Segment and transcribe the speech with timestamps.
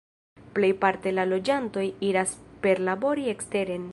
[0.57, 2.33] Plejparte la loĝantoj iras
[2.65, 3.89] perlabori eksteren.